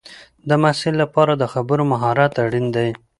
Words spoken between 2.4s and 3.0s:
اړین دی.